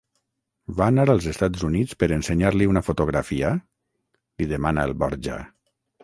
[0.77, 3.51] Va anar als Estats Units per ensenyar-li una fotografia?
[3.57, 5.37] —li demana el Borja.